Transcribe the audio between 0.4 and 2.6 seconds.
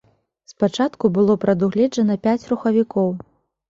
Спачатку было прадугледжана пяць